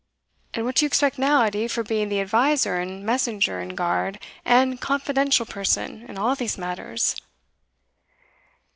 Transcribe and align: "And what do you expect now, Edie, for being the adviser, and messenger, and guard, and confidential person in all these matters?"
"And 0.55 0.65
what 0.65 0.77
do 0.77 0.83
you 0.83 0.87
expect 0.87 1.19
now, 1.19 1.43
Edie, 1.43 1.67
for 1.67 1.83
being 1.83 2.09
the 2.09 2.21
adviser, 2.21 2.79
and 2.79 3.05
messenger, 3.05 3.59
and 3.59 3.77
guard, 3.77 4.17
and 4.43 4.81
confidential 4.81 5.45
person 5.45 6.07
in 6.09 6.17
all 6.17 6.33
these 6.35 6.57
matters?" 6.57 7.15